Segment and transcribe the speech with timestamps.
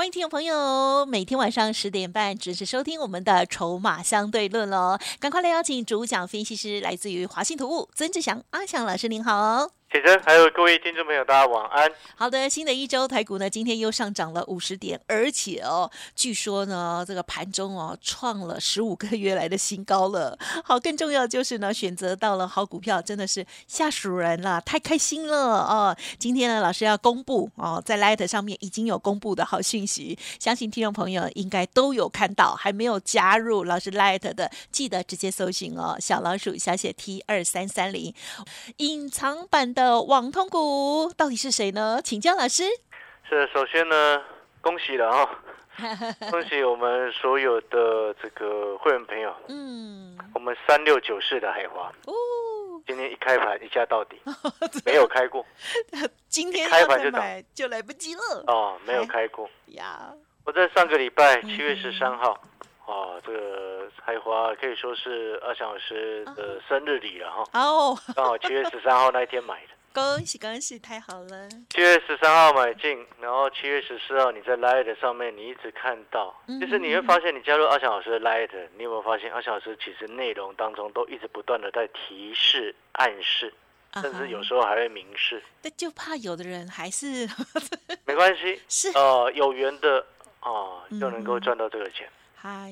[0.00, 4.96] 欢迎听众朋友，每天晚上十点半准时收听我们的《筹码相对论》喽！
[5.18, 9.79] 赶快来邀请主讲分析师，来自于华信图物曾志祥阿祥老师，您好。
[9.90, 11.90] 铁生，还有各位听众朋友，大家晚安。
[12.14, 20.38] 好的，新的一周台股呢，今天又上涨了五十点，而且哦，据说呢，这个盘中哦，创了十五个月来的新高了。
[20.62, 25.96] 好，更重要就是呢，选择到了好股票，真的是吓死人了，太开心了哦！
[26.20, 38.14] 今天呢，老师要公布哦，在 Light 上面已经有公布的好讯息，相信听众朋友应该都有看到，还没有加入老师 Light 的，记得直接搜寻哦，小老鼠小写 T 二三三零，
[38.76, 39.79] 隐藏版的。
[39.80, 42.00] 的网通股到底是谁呢？
[42.04, 42.64] 请教老师。
[43.28, 44.22] 是，首先呢，
[44.60, 45.38] 恭喜了哈，
[46.30, 49.34] 恭喜我们所有的这个会员朋友。
[49.48, 52.12] 嗯，我们三六九四的海华，哦，
[52.86, 54.20] 今天一开盘一价到底，
[54.84, 55.44] 没有开过。
[56.28, 58.44] 今天开盘就买就来不及了。
[58.46, 60.12] 哦，没有开过呀。
[60.44, 62.38] 我在上个礼拜七月十三号。
[62.90, 67.44] 哦，这个海华可以说是阿翔老师的生日礼了哈。
[67.52, 69.68] 哦，刚好七月十三号那一天买的。
[69.92, 71.48] 恭喜恭喜，太好了！
[71.68, 83.52] 七月十三号买进，然后七月十四号你在 Light 上面，你一直看到，就是你会发现，你加入阿翔老师的 Light，你有没有发现阿翔老师其实内容当中都一直不断的在提示、暗示，
[83.94, 85.42] 甚至有时候还会明示。
[85.60, 87.28] 但就怕有的人还是
[88.04, 90.06] 没关系， 是呃有缘的
[90.38, 92.08] 啊，就能够赚到这个钱。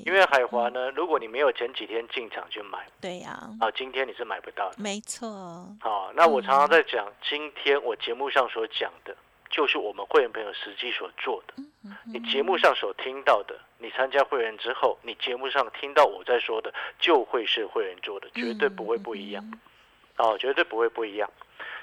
[0.05, 4.77] 因为海华呢，如果你没有前几天进场去买，对呀，啊，今天你是买不到的。
[4.79, 5.29] 没错。
[5.81, 9.15] 好，那我常常在讲，今天我节目上所讲的，
[9.51, 11.55] 就是我们会员朋友实际所做的。
[12.05, 19.45] 你节目上所听到的，你参加会员之后，你节目上听到我在说的，就会是会员做的，绝对不会不一样。
[20.17, 21.31] 哦，绝对不会不一样。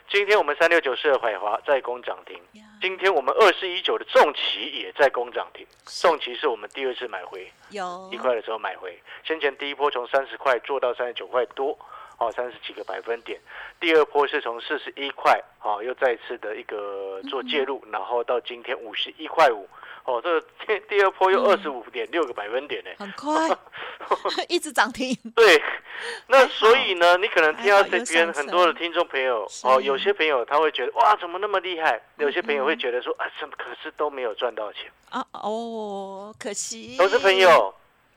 [0.07, 2.39] 今天我们三六九四的海华在攻涨停，
[2.79, 5.65] 今天我们二四一九的重旗也在攻涨停。
[5.85, 11.77] 重旗是我们第二次买回，有一块的时候买回，先前第一波从三十块做到三十九块多，
[12.19, 13.39] 哦，三十几个百分点。
[13.79, 19.67] 第二波是从四十一块，哦，又再次的一个做介入，然后到今天五十一块五。
[20.05, 23.49] 哦，这个第第二波又二十五点六个百分点呢，很快，
[24.47, 25.17] 一直涨停。
[25.35, 25.59] 对，
[26.27, 32.01] 那所以呢，你可能听到这边很多的听众朋友，哦，有些朋友他会觉得哇，怎么那么厉害？
[32.17, 35.25] 有些朋友会觉得说啊，怎么可是都没有赚到钱啊？
[35.33, 36.95] 哦，可惜。
[36.97, 37.73] 投资朋友，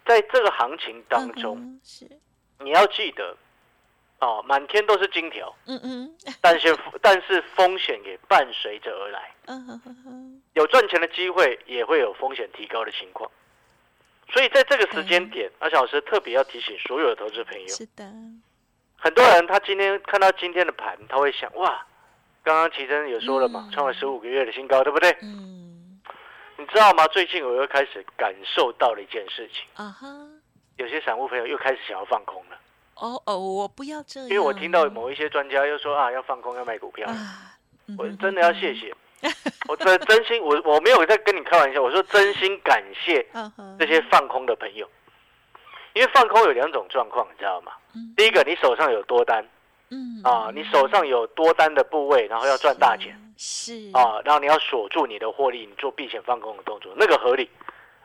[0.06, 2.08] 在这个行情当中，是
[2.60, 3.36] 你要记得。
[4.20, 13.30] 哦，满天都是金条，嗯嗯， 但是但是风险也伴随着而来，嗯哼哼哼，有赚钱的机会，也会有风险提高的情况，
[14.32, 18.04] 所以在这个时间点，阿小老师特别要提醒所有的投资朋友，是的，
[18.96, 21.86] 很多人他今天看到今天的盘，他会想，哇，
[22.42, 25.10] 刚刚奇珍也说了嘛，创了十五个月的新高，对不对？
[25.22, 26.00] 嗯，
[26.56, 27.06] 你知道吗？
[27.08, 30.06] 最近我又开始感受到了一件事情，啊哈，
[30.76, 32.58] 有些散户朋友又开始想要放空了。
[32.96, 34.28] 哦哦，我不要这样。
[34.28, 37.08] 因为我听到某一些专家又说啊，要放空，要卖股票。
[37.96, 38.94] 我真的要谢谢，
[39.68, 43.26] 我真真心，我我没有在跟你开玩笑，我说真心感谢
[43.78, 44.88] 这些放空的朋友。
[45.94, 47.72] 因为放空有两种状况，你知道吗？
[48.16, 49.44] 第一个，你手上有多单，
[49.90, 57.50] 嗯啊，你手上有多单的部位，然后要赚大钱，是啊，然后你要锁住你的获利，你做避险放空的动作，那个合理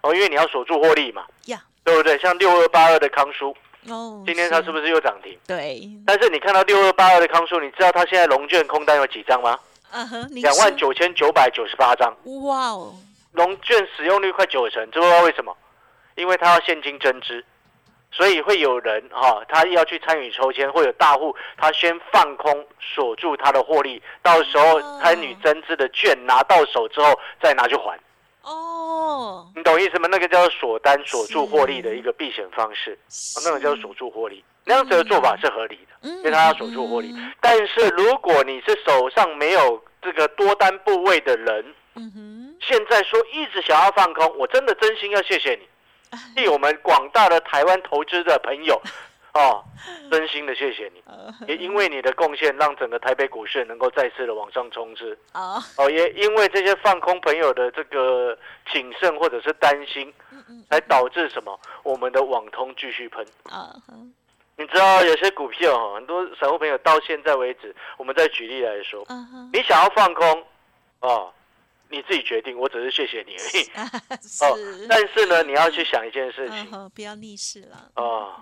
[0.01, 2.18] 哦，因为你要锁住获利嘛，呀，对不对？
[2.18, 3.56] 像六二八二的康叔。
[3.90, 5.38] 哦，今天它是不是又涨停？
[5.45, 5.88] 对。
[6.07, 9.59] 但是你看到六二八二的康叔，你知道它现在龙卷空单有几张吗？
[9.94, 12.12] 嗯哼，两万九千九百九十八张。
[12.44, 12.94] 哇哦，
[13.31, 15.56] 龙券使用率快九成，知不知道为什么？
[16.16, 17.44] 因为它要现金增资，
[18.12, 28.00] 所以会有人哈，他要去参与抽签，会有大户他先放空锁住他的获利，到时候参与增资的券拿到手之后再拿去还。
[28.44, 30.07] 哦，你懂意思吗？
[30.12, 32.98] 那个叫做锁单锁住获利的一个避险方式，
[33.44, 37.13] 那种叫做锁住获利，那样子的做法是合理的，因为他要守住获利。
[37.42, 41.65] 但是如果你是手上没有这个多单部位的人，
[42.62, 45.68] 现在说一直想要放空，我真的真心要谢谢你，
[46.36, 48.81] 替我们广大的台湾投资的朋友。
[49.33, 49.63] 哦，
[50.12, 51.04] 真心的谢谢你，
[51.48, 55.18] 也因为你的贡献，让整个台北股市能够再次的往上冲刺。
[55.33, 58.38] 哦，哦，也因为这些放空朋友的这个
[58.71, 60.13] 谨慎或者是担心，
[60.69, 61.60] 才导致什么？
[61.81, 63.25] 我们的网通继续喷。
[63.45, 63.74] 啊，
[64.55, 69.03] 你知道有些股票哈很多散户朋友到现在为止，我们再举例来说，
[69.51, 70.45] 你想要放空，
[71.00, 71.33] 哦，
[71.89, 73.63] 你自己决定，我只是谢谢你而已。
[74.45, 77.89] 哦，但是呢，你要去想一件事情，不要逆势了。
[77.95, 78.35] 哦，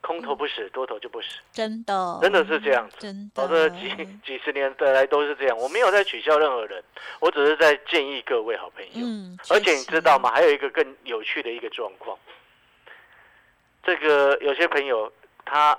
[0.00, 1.26] 空头不死，多头就不死。
[1.50, 2.96] 真的，真的是这样子。
[3.00, 3.88] 真的，这几
[4.24, 5.58] 几十年来都是这样。
[5.58, 6.80] 我没有在取笑任何人，
[7.18, 9.04] 我只是在建议各位好朋友。
[9.04, 10.30] 嗯，而且你知道吗？
[10.30, 12.16] 还有一个更有趣的一个状况，
[13.82, 15.12] 这个有些朋友。
[15.46, 15.78] 他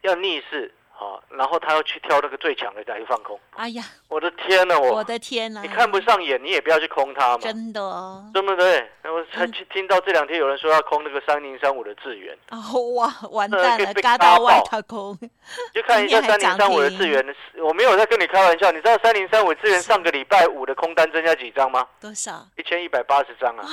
[0.00, 3.38] 要逆势，好，然后他要去挑那个最强的再去放空。
[3.56, 5.60] 哎呀，我的天呐，我我的天呐！
[5.62, 7.38] 你看不上眼，你也不要去空它嘛。
[7.38, 8.90] 真的哦，对不对？
[9.04, 12.36] 我才去听到这两天有人说要空那个三零三五的智源。
[12.50, 12.58] 哦
[12.94, 15.16] 哇，完蛋了，嘎到外太空。
[15.74, 18.70] 就看一下三零三五的智源，我没有在跟你开玩笑。
[18.72, 21.86] 你知道三零三五智源上个礼拜五的空单增加几张吗？
[22.00, 22.46] 多少？
[22.56, 23.66] 一千一百八十张啊！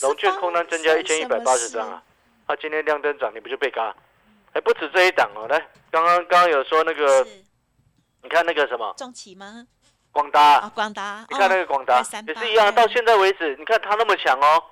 [0.00, 2.02] 龙券空单增加一千一百八十张啊！
[2.46, 3.94] 啊，今天亮灯涨，你不就被嘎？
[4.52, 5.58] 还不止这一档哦，来，
[5.90, 7.26] 刚刚刚刚有说那个，
[8.22, 9.66] 你看那个什么，中旗吗？
[10.10, 14.62] 广达，广达，你看那个广达也是一样，到现在为止，你看他那么强哦，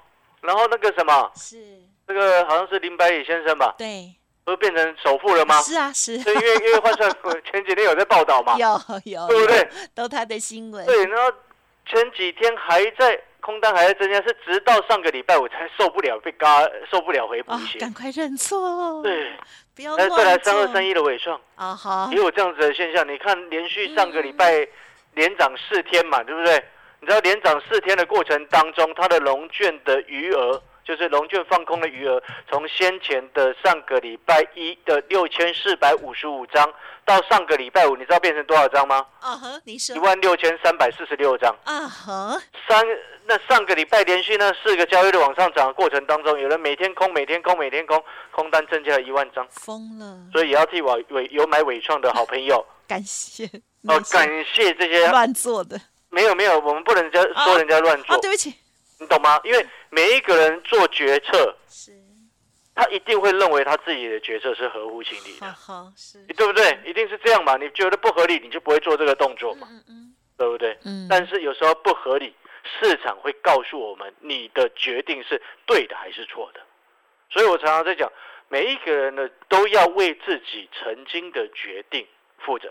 [0.42, 1.80] 然后那个什么，是。
[2.06, 3.74] 那个好像是林百里先生吧？
[3.78, 5.62] 对，不是变成首富了吗？
[5.62, 7.10] 是啊，是，因为因为换算
[7.50, 8.68] 前几天有在报道嘛，有
[9.04, 9.70] 有，对不对？
[9.94, 11.36] 都他的新闻，对，然后
[11.86, 13.20] 前几天还在。
[13.40, 17.78] 空单还在增加，是直到上个礼拜我才受不了，被嘎受不了回补一些。
[17.78, 19.02] 赶快认错。
[19.02, 19.32] 对，
[19.74, 23.06] 不要再来三二三一的尾创啊，好，也有这样子的现象。
[23.06, 24.66] 你看，连续上个礼拜
[25.14, 26.62] 连涨四天嘛，对不对？
[27.00, 30.62] 你知道连涨四天的过程当中，它的龙券的余额。
[30.90, 36.68] 就是龙券放空的余额，从先前的上个礼拜一的六千四百五十五张，
[37.04, 39.06] 到上个礼拜五，你知道变成多少张吗？
[39.20, 41.54] 啊呵，你说一万六千三百四十六张。
[41.62, 42.84] 啊呵，三
[43.26, 48.02] 那上个礼拜连续那四个交易日往上涨的过程当中，有人每天空，每天空，每天空，
[48.32, 50.18] 空单增加了一万张，疯了。
[50.32, 53.44] 所以也要替我伟有买伟创的好朋友 感谢
[53.84, 55.80] 哦，感谢这些乱做的。
[56.08, 58.18] 没有没有，我们不能叫说人家乱做。
[58.18, 58.52] 对不起。
[59.00, 59.40] 你懂吗？
[59.44, 61.90] 因为每一个人做决策，是，
[62.74, 66.78] 他一定会认为他自己的决策是合乎情理的，好是，对不对？
[66.84, 67.56] 一定是这样嘛？
[67.56, 69.66] 你觉得不合理，你就不会做这个动作嘛？
[69.70, 70.78] 嗯嗯，对不对？
[70.84, 71.06] 嗯。
[71.08, 72.34] 但是有时候不合理，
[72.78, 76.60] 市场会告诉我们你的决定是对的还是错的。
[77.30, 78.12] 所以我常常在讲，
[78.48, 82.06] 每一个人呢都要为自己曾经的决定
[82.36, 82.70] 负责，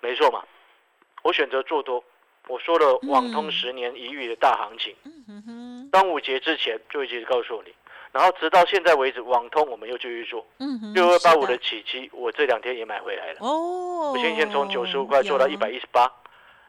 [0.00, 0.42] 没错嘛？
[1.22, 2.02] 我选择做多。
[2.48, 4.94] 我说了，网通十年一遇的大行情，
[5.90, 7.72] 端午节之前就已经告诉你，
[8.10, 10.44] 然后直到现在为止，网通我们又继续做，
[10.92, 13.38] 六二八五的起期，我这两天也买回来了。
[13.40, 16.10] 哦，我先先从九十五块做到一百一十八，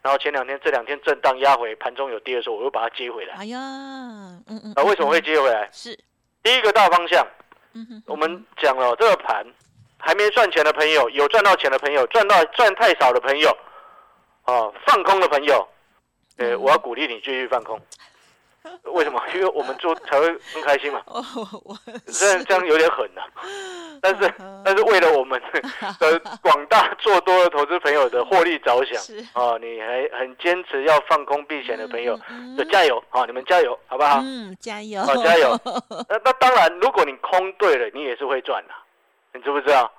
[0.03, 3.35] 然后前两天这两天震荡压回，盘中有跌的时候，我又把它接回来。
[3.37, 5.67] 哎呀，嗯嗯，啊，为什么会接回来？
[5.71, 5.97] 是。
[6.43, 7.25] 第一个大方向，
[8.05, 9.43] 我们讲了这个盘
[9.97, 13.57] 还没赚钱的朋友，有赚到钱的朋友，赚到赚太少的朋友。
[14.45, 15.67] 哦，放空的朋友，
[16.37, 17.79] 呃，我要鼓励你继续放空。
[18.93, 19.19] 为什么？
[19.33, 21.01] 因为我们做才会更开心嘛。
[22.07, 23.21] 虽然这样有点狠呐，
[24.01, 24.31] 但是
[24.63, 25.41] 但是为了我们
[25.99, 29.01] 的广大做多的投资朋友的获利着想，
[29.33, 32.15] 哦，你还很坚持要放空避险的朋友，
[32.55, 33.25] 就加油啊！
[33.25, 34.19] 你们加油，好不好？
[34.23, 35.59] 嗯，加油，好加油。
[36.07, 38.73] 那那当然，如果你空对了，你也是会赚的，
[39.33, 39.91] 你知不知道？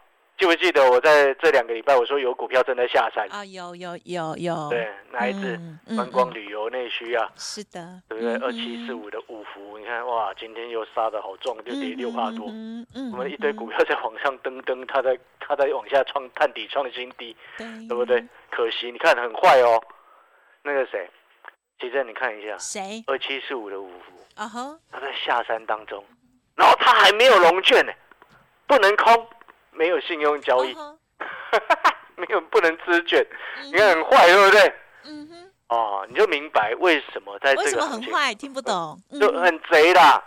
[0.42, 3.44] 记不记得我在这两个礼拜我说有股票正在下山啊？
[3.44, 4.68] 有有有有。
[4.70, 5.56] 对，哪一只？
[5.94, 7.30] 观光旅游内需啊？
[7.36, 8.34] 是的，对不对？
[8.38, 12.48] 二七四五的五福，你看哇，今天又杀的好重，就跌六帕多。
[12.48, 13.12] 嗯嗯。
[13.12, 18.20] 我们一堆股票在往上登登，它在 它在往下创探底创新低，对不对？
[18.50, 19.80] 可惜你看很坏哦。
[20.64, 21.08] 那个谁，
[21.78, 23.04] 其实你看一下，谁？
[23.06, 26.04] 二七四五的五福啊哈，它在下山当中，
[26.56, 27.92] 然后它还没有龙券呢，
[28.66, 29.24] 不能空。
[29.72, 30.74] 没有信用交易，
[32.16, 33.26] 没有不能资卷，
[33.64, 34.74] 你看很坏，对不对？
[35.04, 35.50] 嗯哼。
[35.68, 38.34] 哦，你就明白为什么在这个为什么很坏？
[38.34, 39.00] 听不懂。
[39.18, 40.22] 就很贼啦。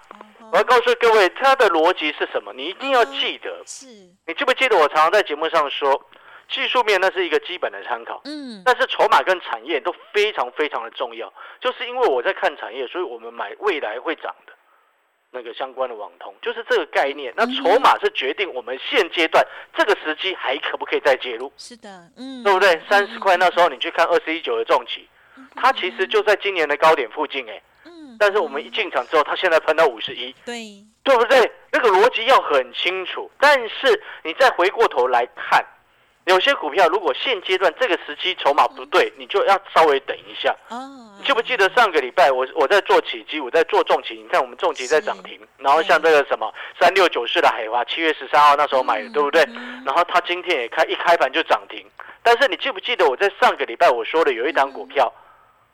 [0.52, 2.52] 我要告诉各位，它的逻辑是什么？
[2.54, 3.62] 你一定要记得。
[3.66, 3.86] 是。
[4.26, 6.04] 你记不记得我常常在节目上说，
[6.50, 8.22] 技术面那是一个基本的参考。
[8.26, 8.64] 嗯。
[8.66, 14.54] 但是筹码跟产业都非常非常的重要，就是因为我在看产业，所以我们买未来会涨的。
[15.36, 21.52] 那个相关的网通就是这个概念，那筹码是决定我们现阶段这个时机还可不可以再介入？
[21.58, 22.82] 是的，嗯，对不对？
[22.90, 25.08] 三十块那时候你去看二十一九的重企，
[25.54, 31.52] 它其实就在今年的高点附近哎，嗯，但是我们一进场之后，它现在喷到五十一，对，对不对？
[31.72, 35.62] 那个逻辑要很清楚，但是你再回过头来看，
[36.26, 40.56] 有些股票如果现阶段这个时期筹码不对，你就要稍微等一下。
[40.70, 49.44] 哦，记不记得上个礼拜我我在做起基，我在做重企，你看我们重企在涨停，然后像这个什么三六九四的海华，七月十三号那时候买的，对不对？
[49.86, 51.86] 然后它今天也开一开盘就涨停。
[52.24, 55.14] 但是你记不记得我在上个礼拜我说的有一档股票？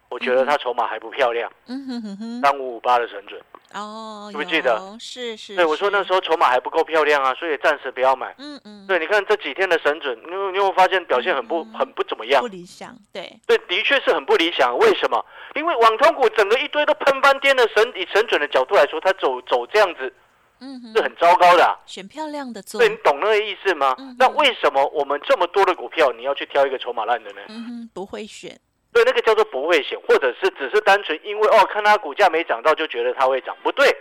[0.09, 3.41] 我觉得它筹码还不漂亮，嗯哼哼哼，三五五八的神准
[3.73, 4.97] 哦，记不记得？
[4.99, 8.33] 是是，对，我说那时候筹码还不够漂亮啊，所以暂时不要买。
[8.37, 12.41] 嗯嗯，对，你看这几天的神准，你你有发现表现很不很不怎么样？
[12.41, 14.77] 不理想，对对，的确是很不理想。
[14.77, 15.25] 为什么？
[15.55, 20.13] 因为网通股整个一堆都喷翻天的神，以神准的角度来说，它走走这样子，
[20.59, 21.79] 嗯，是很糟糕的。
[21.85, 23.95] 选漂亮的做，对你懂那个意思吗？
[24.17, 27.41] 那为什么我们这么多的股票，你要去挑一个筹码烂的呢？
[27.49, 28.59] 嗯哼，不会选。
[28.93, 33.95] 对，那个叫做不会险，或者是只是单纯因为哦，看它股价没涨到就觉得它会涨，不对，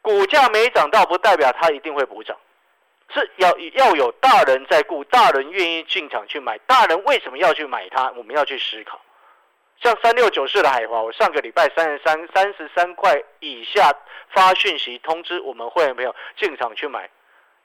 [0.00, 2.36] 股价没涨到不代表它一定会补涨，
[3.12, 8.12] 是要要有大人在顾，大人愿意进场去买，大人为什么要去买它？
[8.16, 9.00] 我们要去思考。
[9.82, 13.92] 像三六九四的海华，我上个礼拜三十三三十三块以下
[14.30, 17.10] 发讯息通知我们会员朋友进场去买，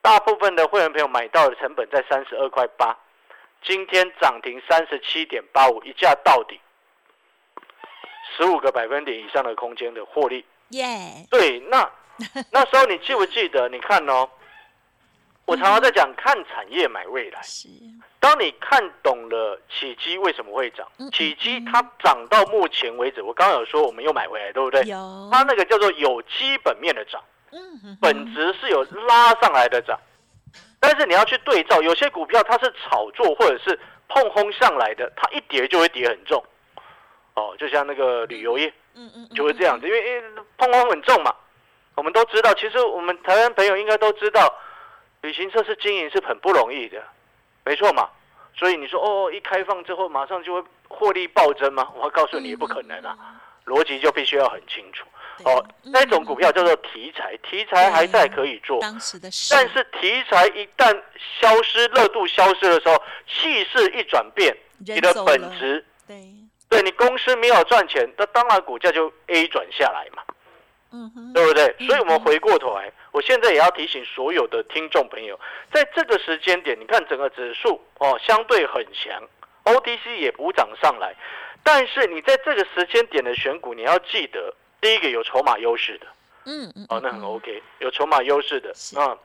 [0.02, 2.98] 大部分的会员朋友买到的成本在三十二块八。
[3.64, 6.60] 今天涨停三十七点八五，一价到底，
[8.36, 10.46] 十五个百分点以上的空间的获利。
[10.70, 11.90] 耶，对，那
[12.52, 13.70] 那时候你记不记得？
[13.70, 14.30] 你看哦，
[15.46, 17.42] 我常常在讲看产业买未来。
[17.42, 17.70] 是，
[18.20, 24.82] 当你看懂了起基为什么会涨，起基它涨到目前为止，我刚刚有说我们又买回来，对不对？
[24.84, 29.98] 有，它那个叫做有基本面的涨，嗯，本质是有拉上来的涨。
[30.84, 36.44] 但是你要去对照，有些股票它是炒作或者是碰轰上来的，它一跌就会跌很重，
[37.36, 40.22] 哦，就像那个旅游业，嗯嗯，就会这样子，因为
[40.58, 41.34] 碰轰很重嘛。
[41.96, 44.54] 我们都知道，其实我们台湾朋友应该都知道，
[45.22, 47.02] 旅行社是经营是很不容易的，
[47.64, 48.10] 没错嘛。
[48.54, 51.90] 所以你说哦，一开放之后马上就会获利暴增吗？
[51.96, 53.18] 我告诉你，不可能啊，
[53.66, 55.06] 逻辑就必须要很清楚。
[55.44, 60.96] 哦，那种股票叫做题材，题材还在可以做，当时的但是题材一旦
[61.42, 66.16] 消失，热度消失的时候，气势一转变，你的本质，对，
[66.70, 70.24] 对你公司没有赚钱，那当然股价就 A 转下来嘛，
[70.92, 71.76] 嗯哼，对不对？
[71.88, 75.38] 所以我们回过头来，我现在也要提醒所有的听众朋友，
[75.74, 79.22] 在这个时间点，你看整个指数哦相对很强
[79.66, 81.16] ，OTC 也补涨上来，
[81.64, 84.54] 但是你在这个时间点的选股，你要记得。
[84.84, 86.08] 第一个有筹码优势的，
[86.44, 89.18] 嗯嗯，哦，那很 OK，有筹码优势的啊，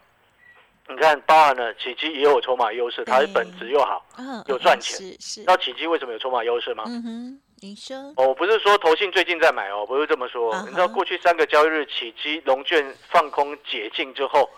[0.89, 5.45] 你看包含了起基也有筹码优势，它本质又好，嗯，有赚钱，是是。
[5.45, 6.85] 那起基为什么有筹码优势吗？
[6.87, 10.55] 嗯哼，你说，哦，不是说投信最近在买哦，不是这么说。
[10.63, 14.49] 你知道过去三个交易日起基龙券放空解禁之后，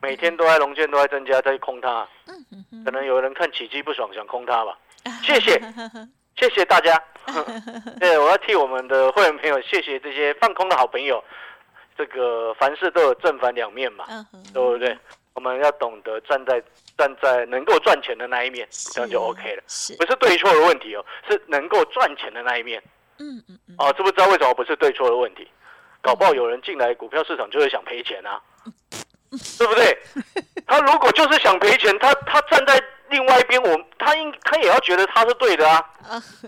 [0.00, 4.76] 每天都在龙券都在增加，在空它，嗯可能有人看起基不爽，想空它吧？
[5.22, 5.62] 谢谢。
[6.34, 7.00] 谢谢大家，
[8.00, 11.22] 对，我要替我们的会员朋友谢谢这些放空的好朋友。
[11.96, 14.06] 这个凡事都有正反两面嘛，
[14.52, 14.98] 对不对？
[15.34, 16.62] 我们要懂得站在
[16.96, 19.62] 站在能够赚钱的那一面，这样就 OK 了。
[19.98, 22.82] 不是对错的问题哦，是能够赚钱的那一面。
[23.18, 23.74] 嗯嗯嗯。
[23.78, 25.46] 哦，知不知道为什么不是对错的问题？
[26.00, 28.40] 搞不好有人进来股票市场就是想赔钱啊，
[29.58, 29.96] 对不对？
[30.66, 32.82] 他如果就是想赔钱，他他站在。
[33.12, 35.84] 另外一边，我他应他也要觉得他是对的啊，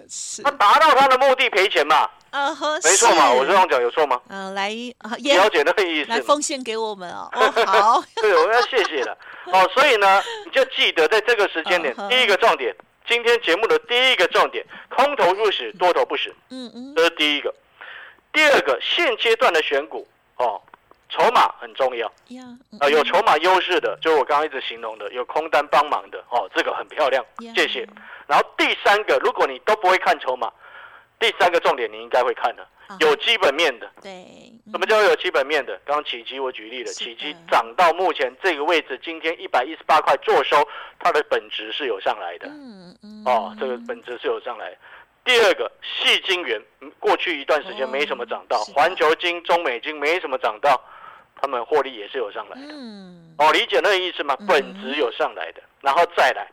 [0.08, 2.50] 是，他达到他的目的赔钱嘛，啊
[2.82, 4.20] 没错嘛，我这样讲有错吗？
[4.28, 7.30] 嗯，来了解那个意思，来奉献给我们哦，
[7.66, 9.16] 好，对，我们要谢谢的，
[9.52, 12.74] 哦，所以呢，你就记得在这个时间点，第一个重点，
[13.06, 17.54] 今天节目的第一个重点，空头入死，多头不死，嗯嗯，这是第一个，
[18.32, 20.60] 第二个，现阶段的选股，哦。
[21.14, 22.08] 筹码很重要，
[22.80, 27.86] 啊，有筹码优势的，就是我刚刚一直形容的，有空单帮忙的，哦，这个很漂亮，谢谢。
[28.26, 30.52] 然后第三个，如果你都不会看筹码，
[31.20, 32.66] 第三个重点你应该会看的，
[32.98, 33.88] 有基本面的。
[34.02, 34.26] 对，
[34.72, 35.80] 什么叫有基本面的？
[35.84, 40.66] 刚刚起基我举例了，起基涨到目前这个位置，今天一百一十八块做收，
[40.98, 42.48] 它的本质是有上来的。
[42.48, 44.76] 嗯嗯，哦，这个本质是有上来。
[45.24, 46.60] 第二个，细金元，
[46.98, 50.82] 过去一段时间没什么涨到，环球金、中美金没什么涨到。
[51.54, 52.74] 他们获利也是有上来的，
[53.38, 54.36] 哦，理解那个意思吗？
[54.48, 56.50] 本质有上来的，然后再来。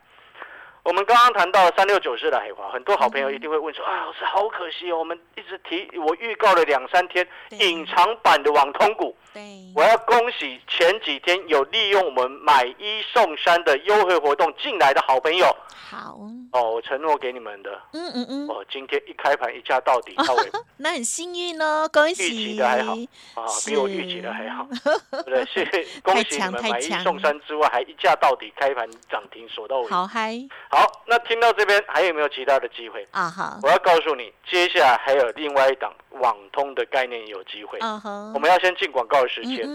[0.83, 9.41] 我们刚刚谈到三六九四的海华，很多好朋友一定会问说：“啊，老师，好可惜哦，我们一直提，我预告了两三天隐藏版的网通股。”对，
[9.75, 15.45] 我要恭喜前几天有利用我们买一送三的优惠活动进来的好朋友，
[15.89, 16.19] 好
[16.51, 17.81] 哦，我承诺给你们的。
[17.93, 18.47] 嗯嗯嗯。
[18.49, 20.51] 哦，今天一开盘一价到底， 到尾。
[20.75, 22.23] 那很幸运哦，恭喜。
[22.25, 22.91] 预期的还好
[23.35, 24.67] 啊，比我预期的还好。
[25.25, 29.89] 对，谢谢，恭喜你们买一送三之外，还一价到底，开盘涨停锁到尾。
[29.89, 30.35] 好嗨。
[30.71, 33.29] 好，那听到这边还有没有其他的机会啊？
[33.29, 37.77] 好，我要告诉你，接下来还有另外一档网通的概念有机会。
[37.81, 38.31] 嗯哼。
[38.33, 39.67] 我们要先进广告的时间，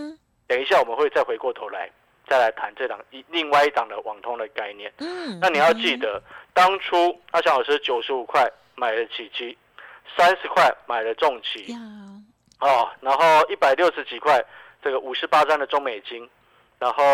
[0.46, 1.90] 等一下我们会再回过头来。
[2.28, 4.90] 再来谈这档一另外一档的网通的概念。
[4.98, 6.20] 嗯，那你要记得，
[6.54, 9.56] 当初阿强老师九十五块买了起基，
[10.16, 11.76] 三十块买了重旗，
[12.58, 14.42] 哦，然后一百六十几块
[14.82, 16.28] 这个五十八张的中美金，
[16.78, 17.04] 然后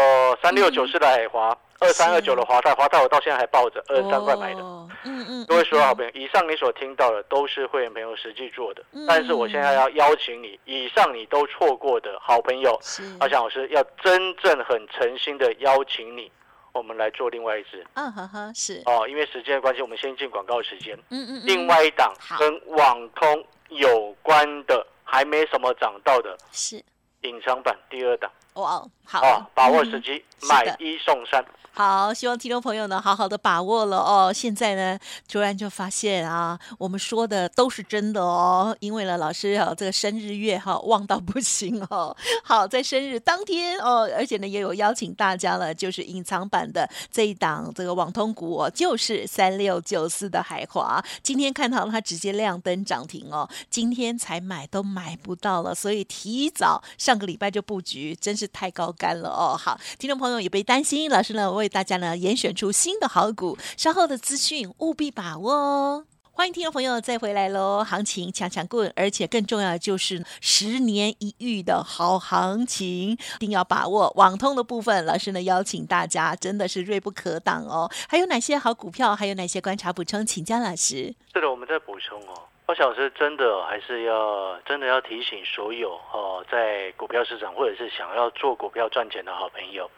[0.40, 1.58] 三六九四的海华。
[1.82, 4.60] 二三二九的华泰，华泰我到现在还抱着二十三块买的。
[5.04, 8.84] 嗯嗯，各位所有好朋友，以上你所听到的都是会员朋友实际做的。
[9.08, 12.78] 但是我现在要邀请你，以上你都错过的好朋友，
[13.18, 16.30] 阿翔老师要真正很诚心的邀请你，
[16.72, 17.84] 我们来做另外一支。
[17.94, 18.80] 嗯呵呵，是。
[18.86, 20.96] 哦，因为时间的关系，我们先进广告时间。
[21.10, 21.42] 嗯嗯。
[21.44, 26.80] 另外一档跟网通有关的，还没什么涨到的，是
[27.22, 28.30] 隐藏版第二档。
[28.54, 31.44] 哇，好，把握时机，买一送三。
[31.74, 34.30] 好，希望听众朋友呢好好的把握了哦。
[34.30, 38.76] 现在呢，突然就发现啊，我们说的都是真的哦。
[38.80, 42.14] 因为呢，老师啊，这个生日月哈旺到不行哦。
[42.44, 51.02] 好，在生日当天哦，而且呢也有邀请大家了，就是隐藏版的这一档这个网通股哦，就是三六九四的海华。
[51.22, 59.56] 今天看到它直接亮灯涨停哦，今天才买都买不到了，所以提早上个礼拜就布局，真是是太高干了哦。
[59.56, 61.52] 好，听众朋友也别担心，老师呢。
[61.52, 66.04] 为大家呢严选出新的好股，稍后的资讯务必把握哦。
[66.32, 74.10] 欢迎听众朋友再回来喽，行情强强棍，而且更重要的就是十年一遇的好行情，一定要把握。
[74.16, 77.88] 网通的部分，老师呢邀请大家真的是锐不可挡哦。
[78.08, 79.14] 还有哪些好股票？
[79.14, 80.26] 还有哪些观察补充？
[80.26, 81.14] 请教老师。
[81.32, 82.42] 是的，我们在补充哦。
[82.72, 89.90] 高小师真的还是要真的要提醒所有哦，在股票市场或者是想要做股票赚钱的好朋友。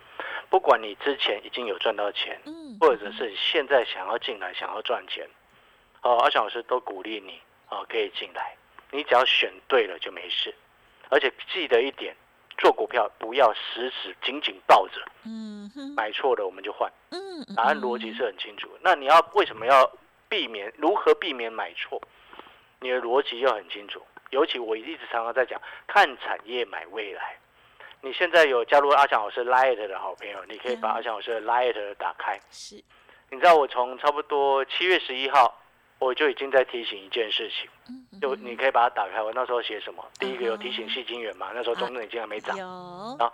[0.51, 5.25] 不管你之前已经有赚到钱，嗯，或者是现在想要进来想要赚钱，
[6.03, 8.57] 哦，阿强老师都鼓励你哦，可以进来。
[8.91, 10.53] 你只要选对了就没事，
[11.11, 12.13] 而且记得一点，
[12.59, 18.69] 做股票不要死死紧紧抱着，嗯，买错了我们就换，嗯，答案逻辑是很清楚。
[18.81, 19.89] 那你要为什么要
[20.29, 20.73] 避免？
[20.77, 22.03] 如何避免买错？
[22.85, 24.03] 你的逻辑要很清楚。
[24.29, 27.37] 尤其我一直常常在讲，看产业买未来。
[28.03, 32.39] 你现在有加入阿强老师 Light 的好朋友，你可以把阿强老师的 Light 打开。
[32.51, 32.75] 是，
[33.31, 35.59] 你知道我从差不多七月十一号，
[35.99, 37.71] 我就已经在提醒一件事情，
[38.21, 39.23] 就你可以把它打开。
[39.23, 40.05] 我那时候写什么？
[40.19, 42.55] 第一个有提醒细金元嘛，那时候中证已经还没涨。
[42.59, 43.33] 有。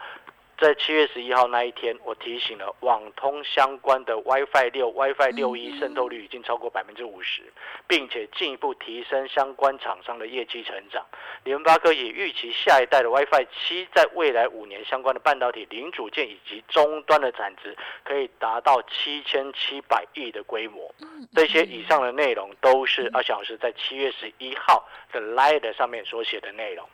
[0.61, 7.51] 在七月十一号那一天，我提醒了网通相关的 WiFi 六、WiFi 六一渗透率已经超过百分之五十，
[7.89, 11.03] 并且进一步提升相关厂商的业绩成长。
[11.45, 20.95] 联发科也预期下一代的 WiFi 七在未来五年相关的半导体零组件以及终端的产值可以达到七千七百亿的规模。
[21.35, 26.87] 这些以上的内容都是阿小老师在七月十一号的 Light 上面所写的内容。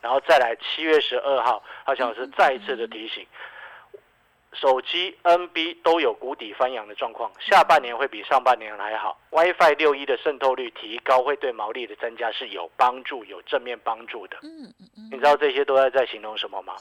[0.00, 3.09] 然后再来七月十二号，阿小老师再一次的提。
[4.52, 9.16] 手机 NB 都有谷底翻扬的状况，下半年会比上半年还好。
[9.30, 14.36] WiFi 六一的渗透率提高，会对毛利的增加是有帮助、有正面帮助的。
[14.42, 16.74] 嗯嗯嗯，你知道这些都在在形容什么吗？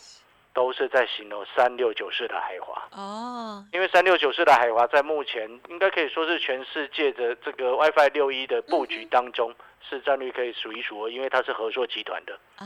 [0.51, 3.63] 都是在形容三六九四的海华哦。
[3.71, 9.53] 因为三六九四的海华在目前应该可以说是全世界的这个 WiFi 六一的布局当中，
[9.87, 12.65] 市占率可以数一数二，因为它是合作集团的啊。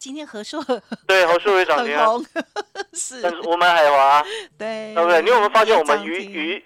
[0.00, 0.64] 今天和硕
[1.06, 2.08] 对和硕也涨停啊，
[2.94, 3.20] 是。
[3.20, 4.24] 但是我买海华，
[4.58, 5.20] 对，对不对？
[5.20, 6.64] 你有没有发现，我们鱼鱼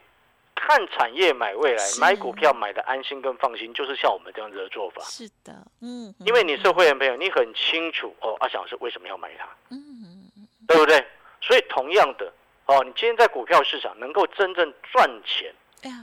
[0.54, 5.02] 看产业买未来，买股票买的安心跟放心，就是像我们这样子的做法。
[5.02, 10.30] 是的，嗯，因为你是会员朋友，你很清楚哦，阿翔是为什么要买它，嗯，
[10.68, 11.04] 对不对？
[11.40, 12.32] 所以同样的
[12.66, 15.96] 哦，你今天在股票市场能够真正赚钱，哎呀，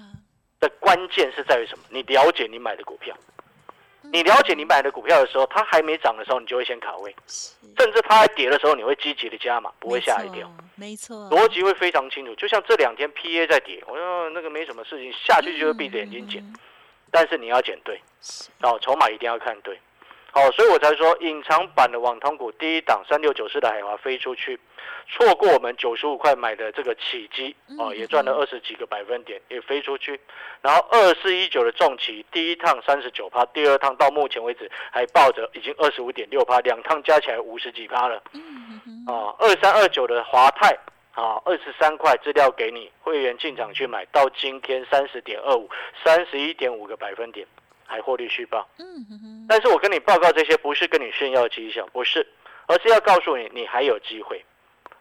[0.60, 1.86] 的关键是在于什么？
[1.90, 3.16] 你了解你买的股票。
[4.12, 7.12] 你了解你买的股票的时候，它还没涨的时候，你就会先卡位；
[7.78, 10.52] 甚至它还跌的时候，你会积极的加码，不会吓一跳。
[10.76, 12.36] 没错，逻辑会非常清楚。
[12.36, 16.44] 就像这两天 PA 在跌，我说那个没什么事情，下去就会闭着眼睛减。
[17.10, 18.02] 但是你要减对，
[18.62, 19.80] 哦，筹码一定要看对。
[20.34, 24.58] 好，所以我才说隐藏版的网通股第一档三六九四的海华飞出去。
[25.10, 30.18] 错过我们九十五块买的这个起基哦，也赚了二十几个百分点，也飞出去。
[30.62, 38.16] 然后二四一九的重企，第一趟三十九趴，第二趟到目前为止还抱着已经二十五点六趴，两趟加起来五十几趴了。
[39.08, 40.70] 啊，二三二九的华泰
[41.14, 45.70] 啊，二十三块资料给你，会员进场去买，到今天三十点二五，
[46.06, 47.46] 三十一点五个百分点，
[47.92, 48.66] 还获利续报。
[48.80, 49.46] 嗯哼。
[49.50, 52.26] 但是我跟你报告这些，不是跟你炫耀绩效，不是，
[52.68, 54.44] 而是要告诉你，你还有机会。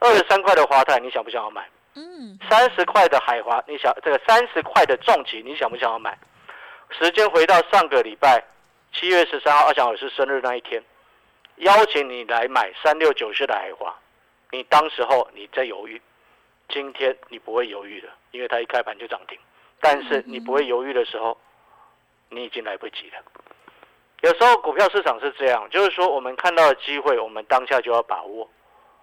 [0.01, 1.69] 二十三块的华泰，你想不想要买？
[1.95, 2.37] 嗯。
[2.51, 6.19] 三十块的海华，你想这个三十块的重疾，你想不想要买？
[6.91, 8.43] 时间回到上个礼拜
[8.93, 10.83] 七月十三号，阿翔老师生日那一天，
[11.57, 13.95] 邀请你来买三六九四的海华。
[14.51, 16.03] 你当时候你在犹豫，
[16.69, 19.39] 今天你不会犹豫的，因为它一开盘就涨停。
[19.81, 21.39] 但是你不会犹豫的时候，
[22.31, 23.23] 你已经来不及了。
[24.23, 28.49] 有时候股票市场是这样，就是说我们看到的机会，我们当下就要把握。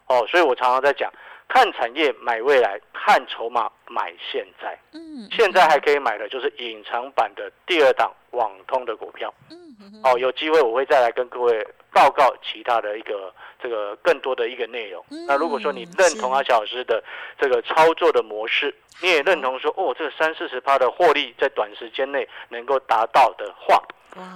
[0.07, 1.11] 哦，所以我常常在讲，
[1.47, 4.77] 看产业买未来，看筹码买现在。
[4.93, 9.33] 嗯，现在还可以买的就是隐藏版的第二档网通的股票。
[9.49, 9.66] 嗯。
[10.03, 15.03] 哦，有机会我会再来跟各位报告其他的一个这个更多的一个内容。
[15.27, 17.03] 那如果说你认同阿小老师的
[17.39, 23.81] 这个操作的模式，你也认同说哦，这三四十趴的获利在短时间内能够达到的话，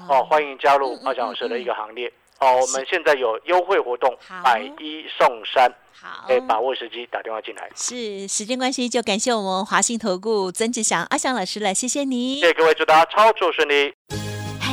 [0.09, 2.11] 哦，欢迎加入阿小老师的一个行列。
[2.39, 7.69] 哦，我们现在有优惠活动，买一送三，好，可以把握时机打电话进来。
[7.75, 12.39] 是时间关系，就感谢我们华信投顾曾志祥阿祥老师了，谢谢你。
[12.39, 13.93] 谢谢各位，祝大家操作顺利。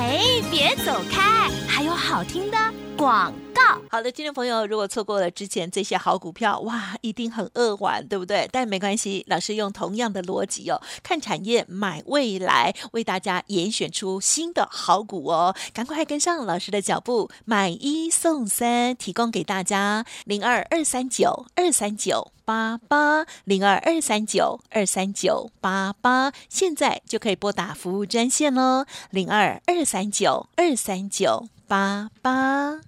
[0.08, 2.56] 哎，别走开，还有好听的
[2.98, 3.62] 广告。
[3.90, 8.48] 好的，听众朋友，如果错过了之前这些好股票，哇，一定很扼腕，对不对？
[8.50, 32.87] 但没关系，老师用同样的逻辑哦，看产业买未来，为大家严选出新的好股哦，赶快跟上老师的脚步，买一送三，提供给大家零二二三九二三九八八零二二三九二三九八八，现在就可以拨打服务专线喽，零二二三九二三九八八。